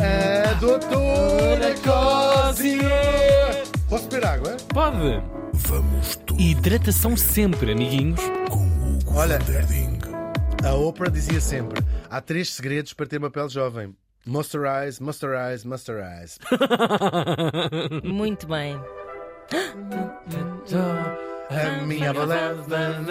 [0.00, 2.78] A doutora Cosio.
[3.88, 4.56] Posso beber água?
[4.72, 5.22] Pode!
[5.52, 8.20] Vamos todos Hidratação sempre, amiguinhos.
[8.50, 9.38] com Hugo Olha.
[10.64, 13.94] A Oprah dizia sempre: há três segredos para ter uma pele jovem.
[14.26, 16.38] Moisturize, moisturize, moisturize.
[18.04, 18.78] Muito bem.
[21.50, 23.08] A minha beleza.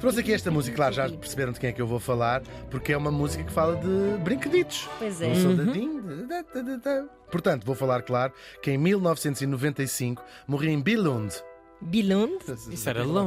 [0.00, 2.92] Trouxe aqui esta música, claro, já perceberam de quem é que eu vou falar, porque
[2.92, 4.88] é uma música que fala de brinqueditos.
[4.98, 5.28] Pois é.
[5.28, 7.04] Não sou da, da, da.
[7.30, 11.34] Portanto, vou falar, claro, que em 1995 morri em Billund.
[11.80, 12.38] Billund?
[12.72, 13.24] Isso era Estava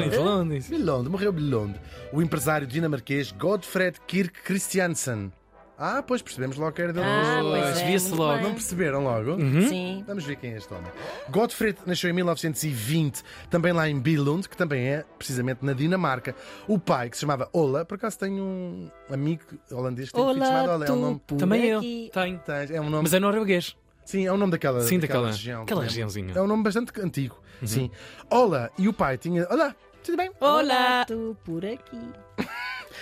[0.00, 0.60] muito longe.
[0.68, 1.78] Billund, morreu Billund.
[2.12, 5.32] O empresário dinamarquês Godfred Kirk Christiansen.
[5.76, 7.04] Ah, pois percebemos logo que era dele.
[7.04, 7.86] Ah, Pois, é.
[7.86, 8.42] via-se muito logo.
[8.42, 9.36] Não perceberam logo?
[9.68, 10.04] Sim.
[10.06, 10.90] Vamos ver quem é este homem.
[11.30, 16.34] Godfred nasceu em 1920, também lá em Billund, que também é precisamente na Dinamarca.
[16.68, 20.32] O pai, que se chamava Ola, por acaso tenho um amigo holandês que tem um
[20.32, 20.86] filho chamado Olá, Ola.
[20.86, 21.20] É um nome.
[21.26, 21.78] tu Também eu.
[21.78, 22.10] aqui.
[22.12, 22.38] Tenho.
[22.38, 23.02] Tens- É um nome.
[23.02, 23.76] Mas é norueguês.
[24.04, 25.62] Sim, é um nome daquela, Sim, daquela, região.
[25.62, 26.32] aquela É um- regiãozinha.
[26.36, 27.40] É um nome bastante antigo.
[27.64, 27.90] Sim.
[28.30, 29.44] Ola e o pai tinha.
[29.50, 30.30] Olá, tudo bem?
[30.40, 31.98] Olá, tu por aqui.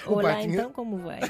[0.07, 1.29] O Olá, pai tinha- então, como vais?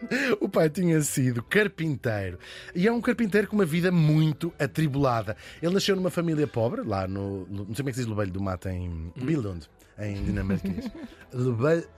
[0.40, 2.38] O pai tinha sido carpinteiro
[2.74, 5.36] e é um carpinteiro com uma vida muito atribulada.
[5.62, 7.46] Ele nasceu numa família pobre, lá no.
[7.48, 10.90] não sei como é que se diz Lobelho do Mato, em Billund, em dinamarquês.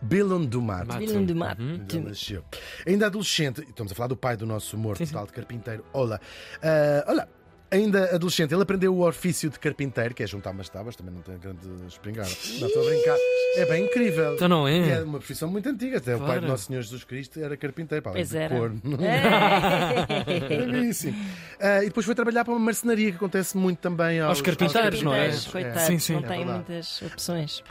[0.03, 0.89] Billund do Mato.
[0.89, 0.99] Mato.
[0.99, 1.63] Billund de Mato.
[1.63, 2.45] Onde ele nasceu.
[2.87, 5.85] Ainda adolescente, estamos a falar do pai do nosso morto, tal de carpinteiro.
[5.93, 6.21] Olá.
[6.63, 7.29] Ah, olá.
[7.73, 11.23] Ainda adolescente, ele aprendeu o ofício de carpinteiro, que é juntar umas tábuas, também não
[11.23, 12.31] tem grande espingarda.
[12.61, 13.17] Não estou a brincar.
[13.57, 14.35] É bem incrível.
[14.35, 14.77] Então não é?
[14.79, 15.97] E é uma profissão muito antiga.
[15.97, 18.03] Até o pai do nosso Senhor Jesus Cristo era carpinteiro.
[18.03, 18.55] Para além Pois de era.
[18.55, 18.81] corno.
[19.03, 20.49] É.
[20.49, 21.17] Belíssimo.
[21.59, 25.03] Ah, e depois foi trabalhar para uma marcenaria que acontece muito também aos, Aos carpinteiros,
[25.03, 25.31] não é?
[25.51, 26.13] Coitados, Sim, sim.
[26.15, 26.65] não É têm verdade.
[26.69, 27.63] muitas opções.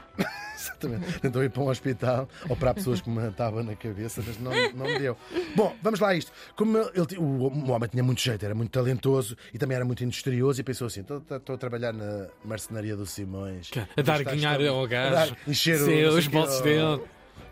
[0.62, 1.20] Exatamente.
[1.20, 4.52] Tentou ir para um hospital ou para pessoas com uma tábua na cabeça, mas não,
[4.74, 5.18] não deu.
[5.56, 6.32] Bom, vamos lá a isto.
[6.56, 10.04] Como ele, o, o homem tinha muito jeito, era muito talentoso e também era muito
[10.04, 13.70] industrioso e pensou assim: estou estou a trabalhar na marcenaria do Simões.
[13.98, 14.32] A dar está-
[14.70, 15.32] ao gajo.
[15.32, 17.02] dar- Encher os bolsos dele.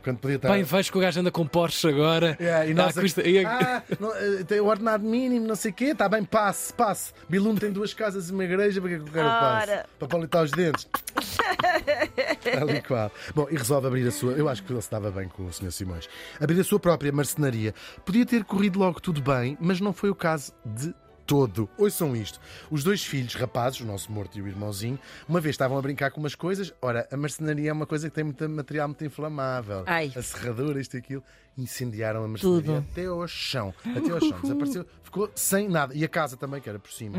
[0.04, 0.50] Quando podia estar.
[0.50, 2.38] Bem, vejo que o gajo anda com Porsche agora.
[2.40, 5.74] É, e nós a custa- ah, não, eh, tem o ordenado mínimo, não sei o
[5.74, 7.14] quê, está bem, passe, passe.
[7.28, 9.84] Bilum tem duas casas e uma igreja, para que é que eu quero o passe?
[10.00, 10.88] Para palitar os dentes.
[12.62, 13.12] Ali qual.
[13.36, 14.34] Bom, e resolve abrir a sua.
[14.34, 15.72] Eu acho que ele se dava bem com o Sr.
[15.72, 16.08] Simões.
[16.40, 17.74] Abrir a sua própria marcenaria.
[18.06, 20.94] Podia ter corrido logo tudo bem, mas não foi o caso de
[21.30, 21.70] todo.
[21.78, 22.42] Ouçam isto.
[22.72, 24.98] Os dois filhos, rapazes, o nosso morto e o irmãozinho,
[25.28, 26.74] uma vez estavam a brincar com umas coisas.
[26.82, 29.84] Ora, a marcenaria é uma coisa que tem muito material muito inflamável.
[29.86, 30.12] Ai.
[30.16, 31.24] A serradura, isto e aquilo.
[31.56, 32.86] Incendiaram a marcenaria Tudo.
[32.92, 33.74] até ao chão.
[33.96, 34.40] Até ao chão.
[34.42, 34.86] Desapareceu.
[35.04, 35.94] Ficou sem nada.
[35.94, 37.18] E a casa também, que era por cima.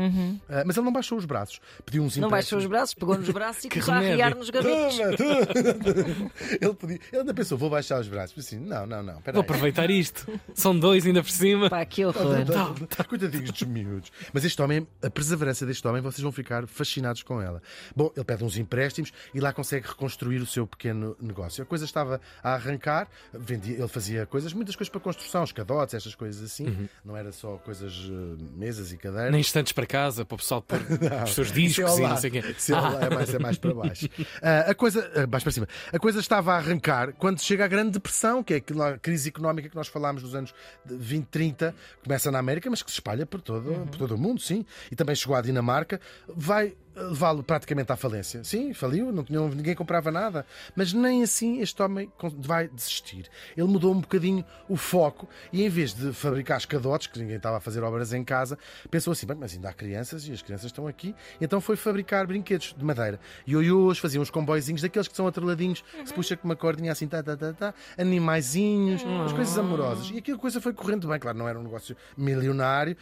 [0.49, 1.59] Ah, mas ele não baixou os braços.
[1.85, 4.97] Pediu uns Não baixou os braços, pegou nos braços e começou a arriar nos gavetos.
[4.97, 6.31] Toma.
[6.61, 8.33] ele, podia, ele ainda pensou, vou baixar os braços.
[8.35, 9.21] Mas assim, não, não, não.
[9.21, 9.33] Peraí.
[9.33, 10.25] Vou aproveitar isto.
[10.55, 11.69] São dois ainda por cima.
[11.69, 12.45] Pá, que horror.
[12.87, 14.00] Tá, Coitadinhos dos miúdos.
[14.33, 17.61] Mas este homem, a perseverança deste homem, vocês vão ficar fascinados com ela.
[17.95, 21.61] Bom, ele pede uns empréstimos e lá consegue reconstruir o seu pequeno negócio.
[21.63, 26.15] A coisa estava a arrancar, vendia, ele fazia coisas, muitas coisas para construção, escadotes, estas
[26.15, 26.89] coisas assim.
[27.03, 29.31] Não era só coisas, eh, mesas e cadeiras.
[29.31, 30.79] Nem instantes para casa, para o pessoal pôr
[31.25, 32.55] os seus discos é e não sei o quê.
[32.57, 34.07] Isso é, lado, é mais, é mais para baixo.
[34.41, 35.67] Ah, a coisa, ah, mais para cima.
[35.91, 39.29] A coisa estava a arrancar quando chega a Grande Depressão, que é aquilo- a crise
[39.29, 40.53] económica que nós falámos nos anos
[40.85, 44.17] de 20, 30, começa na América, mas que se espalha por todo, por todo o
[44.17, 44.65] mundo, sim.
[44.91, 45.99] E também chegou à Dinamarca.
[46.27, 48.43] Vai levá-lo praticamente à falência.
[48.43, 50.45] Sim, faliu, não tinha, ninguém comprava nada.
[50.75, 53.29] Mas nem assim este homem vai desistir.
[53.55, 57.57] Ele mudou um bocadinho o foco e em vez de fabricar escadotes, que ninguém estava
[57.57, 58.57] a fazer obras em casa,
[58.89, 61.15] pensou assim: bem, mas ainda há crianças e as crianças estão aqui.
[61.39, 63.19] Então foi fabricar brinquedos de madeira.
[63.47, 67.07] Ioiôs, fazia uns comboizinhos daqueles que são atreladinhos, que se puxa com uma cordinha assim,
[67.07, 70.09] tá, tá, tá, tá, animaizinhos, as coisas amorosas.
[70.11, 71.19] E aquilo coisa foi correndo bem.
[71.19, 72.95] Claro, não era um negócio milionário,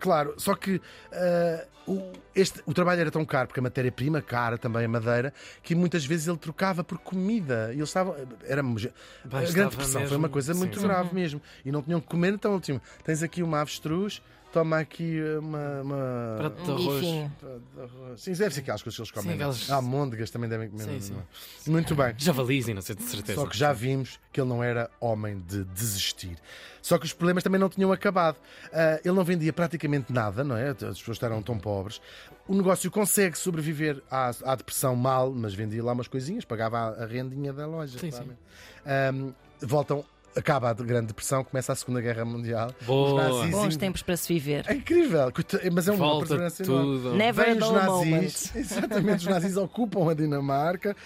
[0.00, 0.80] claro, só que.
[1.12, 5.32] ah, o, este, o trabalho era tão caro, porque a matéria-prima, cara também a madeira,
[5.62, 7.70] que muitas vezes ele trocava por comida.
[7.72, 8.14] E eles estavam.
[8.44, 10.86] Era, a grande depressão foi uma coisa muito sim.
[10.86, 11.40] grave mesmo.
[11.64, 14.20] E não tinham que comer, então ele tinha, tens aqui uma avestruz,
[14.54, 15.82] toma aqui uma.
[15.82, 16.34] uma...
[16.38, 18.20] Prato de Um arroz.
[18.20, 19.24] Sim, deve ser aquelas coisas que eles comem.
[19.26, 19.34] Sim, é?
[19.34, 20.84] aquelas- Almôndegas também devem comer.
[20.84, 21.00] Sim, é?
[21.00, 21.70] sim.
[21.70, 22.14] Muito bem.
[22.16, 23.40] Javalis, não sei de certeza.
[23.40, 26.38] Só que já vimos que ele não era homem de desistir.
[26.80, 28.36] Só que os problemas também não tinham acabado.
[28.72, 30.68] Ah, ele não vendia praticamente nada, não é?
[30.70, 32.00] As pessoas eram tão pobres.
[32.46, 37.04] O negócio consegue sobreviver à, à depressão mal, mas vendia lá umas coisinhas, pagava a,
[37.04, 37.98] a rendinha da loja.
[37.98, 38.38] Sim, claramente.
[38.86, 40.04] Ahm, voltam
[40.36, 42.74] acaba a Grande Depressão, começa a Segunda Guerra Mundial.
[42.82, 43.46] Boa.
[43.46, 44.64] Bons tempos para se viver.
[44.68, 45.32] É incrível,
[45.72, 47.02] mas é uma Volta perseverança enorme.
[47.02, 47.14] tudo.
[47.14, 48.32] Never Vêm a os nazis, moment.
[48.56, 50.96] exatamente, os nazis ocupam a Dinamarca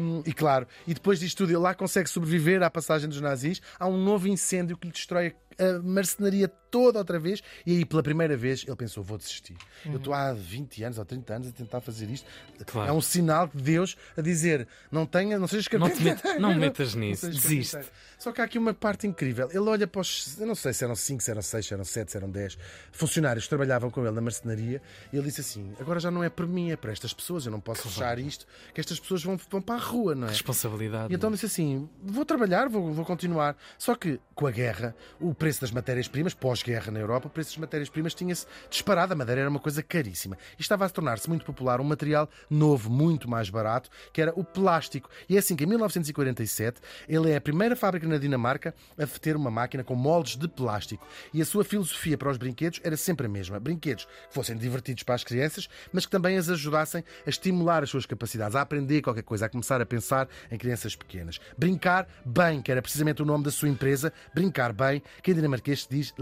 [0.00, 3.60] hum, e claro, e depois disto tudo ele lá consegue sobreviver à passagem dos nazis,
[3.78, 8.02] há um novo incêndio que lhe destrói a marcenaria toda outra vez e aí pela
[8.02, 9.56] primeira vez ele pensou, vou desistir.
[9.84, 12.26] Eu estou há 20 anos ou 30 anos a tentar fazer isto.
[12.66, 12.90] Claro.
[12.90, 15.98] É um sinal de Deus a dizer, não tenha, não sejas Não capaz
[16.40, 17.78] não metas Não nisso, sejas desiste.
[18.18, 19.48] Só que há aqui uma parte incrível.
[19.50, 20.38] Ele olha para os.
[20.38, 22.58] Eu não sei se eram 5, se eram 6, se eram 7, se eram 10
[22.92, 24.80] funcionários que trabalhavam com ele na marcenaria
[25.12, 27.46] e ele disse assim: agora já não é por mim, é para estas pessoas.
[27.46, 30.30] Eu não posso fechar isto, que estas pessoas vão, vão para a rua, não é?
[30.30, 31.12] Responsabilidade.
[31.12, 33.56] E então disse assim: vou trabalhar, vou, vou continuar.
[33.78, 36.34] Só que com a guerra, o preço das matérias-primas,
[36.66, 39.12] pós-guerra na Europa, o preço das matérias-primas tinha-se disparado.
[39.12, 40.36] A madeira era uma coisa caríssima.
[40.58, 44.42] E estava a tornar-se muito popular um material novo, muito mais barato, que era o
[44.42, 45.08] plástico.
[45.28, 49.36] E é assim que em 1947 ele é a primeira fábrica na Dinamarca a ter
[49.36, 51.06] uma máquina com moldes de plástico.
[51.32, 55.04] E a sua filosofia para os brinquedos era sempre a mesma: brinquedos que fossem divertidos
[55.04, 59.02] para as crianças, mas que também as ajudassem a estimular as suas capacidades, a aprender
[59.02, 61.38] qualquer coisa, a começar a pensar em crianças pequenas.
[61.56, 65.82] Brincar bem, que era precisamente o nome da sua empresa, Brincar Bem, que em dinamarquês
[65.82, 66.14] se diz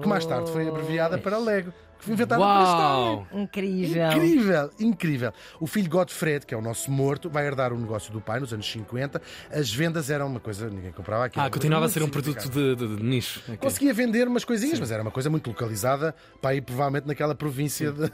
[0.00, 3.22] Que mais tarde foi abreviada para Lego, que foi inventada por Uau!
[3.28, 3.42] Stalin.
[3.44, 4.10] Incrível.
[4.12, 5.32] Incrível, incrível.
[5.60, 8.52] O filho Godfred, que é o nosso morto, vai herdar o negócio do pai nos
[8.52, 9.20] anos 50.
[9.50, 11.44] As vendas eram uma coisa, ninguém comprava aquilo.
[11.44, 13.40] Ah, continuava a ser um produto de, de- de nicho.
[13.44, 13.58] Ok.
[13.58, 17.92] Conseguia vender umas coisinhas, mas era uma coisa muito localizada para ir provavelmente naquela província
[17.92, 18.08] de-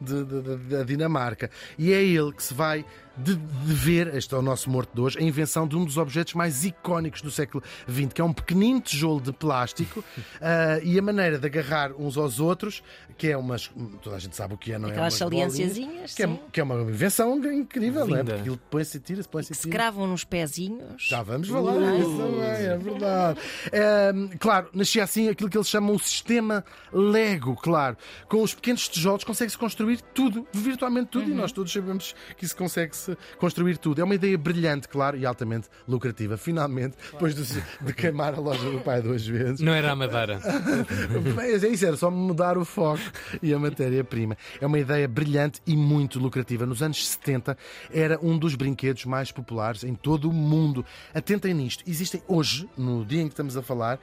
[0.00, 1.50] de- de- de- da Dinamarca.
[1.78, 2.84] E é ele que se vai
[3.16, 5.98] de, de ver, este é o nosso morto de hoje, a invenção de um dos
[5.98, 10.02] objetos mais icónicos do século XX, que é um pequenino tijolo de plástico
[10.40, 12.82] ah, e a maneira de agarrar uns aos outros,
[13.18, 13.70] que é umas.
[14.02, 14.92] Toda a gente sabe o que é, não é?
[14.92, 18.24] Aquelas Umas bolinhas, saliênciazinhas, Que é, que é uma invenção incrível, não é?
[18.24, 19.74] Porque ele põe-se e tira-se, põe-se e Que se tira.
[19.76, 21.02] cravam nos pezinhos.
[21.08, 23.40] Já vamos falar disso também, é verdade.
[23.72, 27.96] Ehm, claro, nascia assim aquilo que eles chamam o sistema Lego, claro.
[28.28, 32.56] Com os pequenos tijolos consegue-se construir tudo, virtualmente tudo, e nós todos sabemos que isso
[32.56, 34.00] consegue-se construir tudo.
[34.00, 36.36] É uma ideia brilhante, claro, e altamente lucrativa.
[36.36, 39.60] Finalmente, depois de, de queimar a loja do pai duas vezes.
[39.60, 40.40] Não era a Madeira.
[41.34, 43.00] Mas é isso, era só mudar o foco
[43.42, 44.36] e a matéria-prima.
[44.60, 46.66] É uma ideia brilhante e muito lucrativa.
[46.66, 47.56] Nos anos 70
[47.92, 50.84] era um dos brinquedos mais populares em todo o mundo.
[51.14, 53.98] Atentem nisto, existem hoje, no dia em que estamos a falar,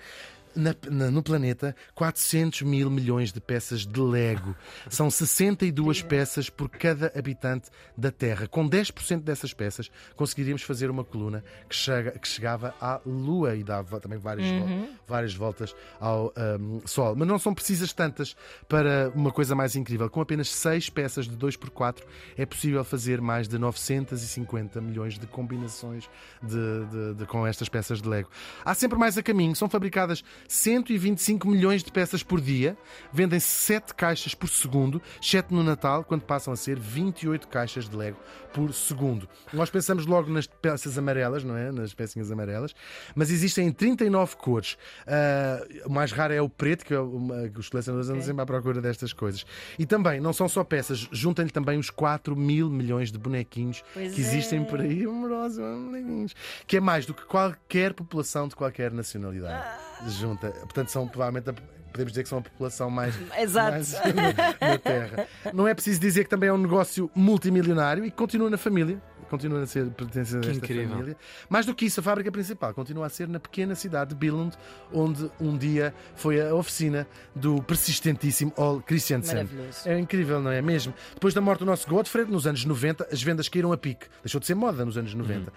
[0.56, 4.56] na- na- no planeta 400 mil milhões de peças de Lego.
[4.90, 8.48] São 62 peças por cada habitante da Terra.
[8.48, 13.64] Com 10% dessas peças conseguiríamos fazer uma coluna que, chega- que chegava à Lua e
[13.64, 17.16] dava também várias, vol- várias voltas ao ahm, Sol.
[17.16, 18.36] Mas não são precisas tantas
[18.68, 20.10] para uma coisa mais incrível.
[20.10, 21.98] Com apenas 6 peças de 2x4
[22.38, 26.10] é possível fazer mais de 950 milhões de combinações
[26.42, 28.30] de- de- de- com estas peças de Lego.
[28.66, 29.56] Há sempre mais a caminho.
[29.56, 32.78] São fabricadas 125 milhões de peças por dia,
[33.12, 37.96] vendem-se 7 caixas por segundo, exceto no Natal, quando passam a ser 28 caixas de
[37.96, 38.18] Lego
[38.54, 39.28] por segundo.
[39.54, 41.72] Nós pensamos logo nas peças amarelas, não é?
[41.72, 42.74] Nas pecinhas amarelas,
[43.16, 44.78] mas existem em 39 cores.
[45.08, 48.46] Ah, o mais raro é o preto, que, é uma, os colecionadores andam sempre à
[48.46, 49.46] procura destas coisas.
[49.78, 54.14] E também, não são só peças, juntem-lhe também os 4 mil milhões de bonequinhos Pois
[54.14, 54.66] que existem é.
[54.66, 59.89] por aí, amorosos, bonequinhos, que é mais do que qualquer população de qualquer nacionalidade.
[60.08, 60.50] Junta.
[60.52, 61.50] Portanto, são provavelmente.
[61.50, 63.72] a- Podemos dizer que são a população mais, Exato.
[63.72, 63.94] mais
[64.62, 65.28] na Terra.
[65.52, 69.02] Não é preciso dizer que também é um negócio multimilionário e que continua na família.
[69.28, 70.90] Continua a ser pertence a Que esta incrível.
[70.90, 71.18] família.
[71.50, 74.56] Mais do que isso, a fábrica principal continua a ser na pequena cidade de Billund,
[74.94, 79.48] onde um dia foi a oficina do persistentíssimo Ol Christiansen.
[79.86, 80.94] É incrível, não é mesmo?
[81.16, 84.06] Depois da morte do nosso Godfred, nos anos 90, as vendas caíram a pique.
[84.24, 85.52] Deixou de ser moda nos anos 90.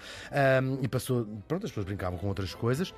[0.65, 1.25] Um, e passou.
[1.47, 2.93] Pronto, as pessoas brincavam com outras coisas.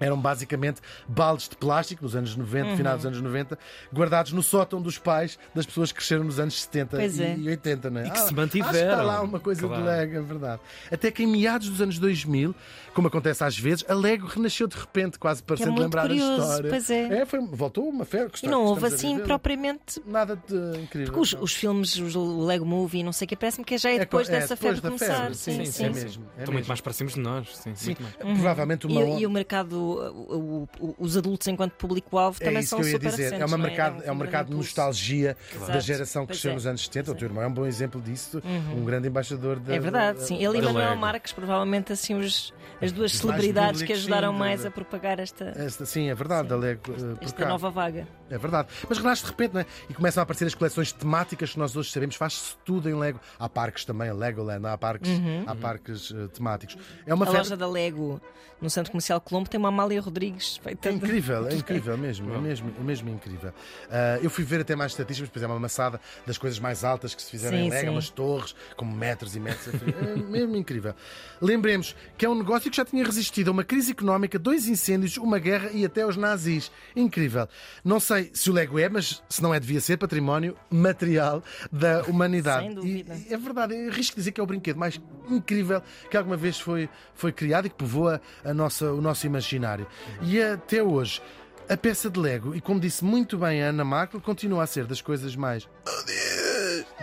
[0.00, 3.58] Eram basicamente baldes de plástico nos anos 90, final dos anos 90,
[3.92, 7.36] guardados no sótão dos pais das pessoas que cresceram nos anos 70 Pois e, é.
[7.36, 8.06] e 80, não é?
[8.06, 8.90] E que se Acho que mantiveram.
[8.90, 9.82] está lá uma coisa Claro.
[9.82, 10.62] de Lego, é verdade.
[10.92, 12.54] Até que em meados dos anos 2000,
[12.94, 16.44] como acontece às vezes, a Lego renasceu de repente, quase parecendo muito lembrar curioso, a
[16.44, 16.70] história.
[16.70, 17.26] pois é.
[17.26, 18.28] foi, voltou uma fé.
[18.42, 20.00] E não houve assim propriamente.
[20.06, 21.06] Nada de incrível.
[21.12, 23.90] Porque os, os filmes, os- o Lego Movie, não sei o que, parece-me que já
[23.90, 25.20] é É depois é dessa depois febre da começar.
[25.22, 25.84] febre, Sim, sim, sim.
[25.86, 26.00] é sim.
[26.04, 26.24] mesmo.
[26.36, 27.56] é Estão muito mais próximos de nós.
[27.56, 28.14] Sim, Sim, muito mais.
[28.16, 29.00] provavelmente E, uma.
[29.00, 32.84] o- e o mercado, o- o- os adultos enquanto público-alvo É também isso são que
[32.86, 33.32] eu ia super dizer.
[33.34, 35.80] É, uma não mercado, um é um mercado de nostalgia da Exato.
[35.80, 36.54] geração que cresceu é.
[36.54, 37.12] nos anos 70.
[37.12, 38.42] O teu irmão é um bom exemplo disso.
[38.74, 39.74] Um grande embaixador da.
[39.74, 40.36] É verdade, da- sim.
[40.36, 40.96] Ele e da Manuel.
[40.96, 44.70] Marques, provavelmente assim os, as duas Os celebridades que públicos, ajudaram sim, mais da- a
[44.70, 46.80] propagar esta, Esta- sim, é verdade, da Lego.
[46.92, 47.48] eh, esta cá.
[47.48, 48.06] nova vaga.
[48.30, 48.68] É verdade.
[48.88, 49.66] Mas renasce de repente, não é?
[49.88, 52.16] E começam a aparecer as coleções temáticas que nós hoje sabemos.
[52.16, 53.20] Faz-se tudo em Lego.
[53.38, 55.08] Há parques também, Legoland, há parques,
[55.46, 56.76] há parques eh, temáticos.
[57.06, 57.30] É uma Uhum.
[57.30, 58.20] A fe- loja da Lego
[58.60, 62.34] no Centro Comercial Colombo tem uma Amália Rodrigues feita É de- incrível, é incrível mesmo,
[62.34, 63.52] é mesmo, é mesmo incrível.
[63.90, 67.14] Ah, eu fui ver até mais estatísticas, depois é uma massada das coisas mais altas
[67.14, 67.88] que se fizeram Sim, em Lego, sim.
[67.90, 69.74] umas torres com metros e metros.
[69.74, 70.92] É mesmo incrível.
[71.40, 75.16] Lembremos que é um negócio que já tinha resistido a uma crise económica, dois incêndios,
[75.18, 76.70] uma guerra e até aos nazis.
[76.96, 77.48] Incrível.
[77.84, 82.02] Não sei se o Lego é, mas se não é, devia ser património material da
[82.02, 82.66] humanidade.
[82.66, 83.16] Sem dúvida.
[83.28, 86.58] E é verdade, eu arrisco dizer que é o brinquedo mais incrível que alguma vez
[86.58, 89.86] foi, foi criado e que povoa a nossa, o nosso imaginário.
[90.22, 91.22] E até hoje,
[91.68, 94.86] a peça de Lego, e como disse muito bem a Ana Markle, continua a ser
[94.86, 95.68] das coisas mais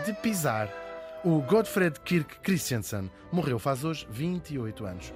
[0.06, 0.70] de pisar.
[1.24, 5.14] O Godfred Kirk Christiansen morreu faz hoje 28 anos.